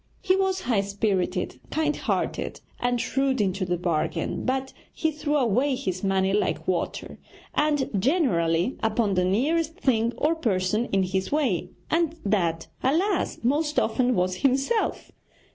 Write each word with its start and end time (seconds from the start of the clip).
He 0.23 0.35
was 0.35 0.61
high 0.61 0.81
spirited, 0.81 1.59
kind 1.69 1.95
hearted, 1.95 2.59
and 2.79 2.99
shrewd 2.99 3.39
into 3.39 3.65
the 3.65 3.77
bargain; 3.77 4.43
but 4.45 4.73
he 4.91 5.11
threw 5.11 5.35
away 5.35 5.75
his 5.75 6.03
money 6.03 6.33
like 6.33 6.67
water, 6.67 7.19
and 7.53 7.87
generally 8.01 8.77
upon 8.81 9.13
the 9.13 9.23
nearest 9.23 9.75
thing 9.75 10.13
or 10.17 10.33
person 10.33 10.85
in 10.85 11.03
his 11.03 11.31
way, 11.31 11.69
and 11.91 12.15
that, 12.25 12.65
alas! 12.81 13.37
most 13.43 13.77
often 13.79 14.15
was 14.15 14.37
himself! 14.37 15.11